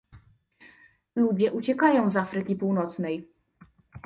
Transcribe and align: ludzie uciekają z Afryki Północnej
ludzie 1.15 1.51
uciekają 1.51 2.11
z 2.11 2.15
Afryki 2.17 2.55
Północnej 2.55 3.27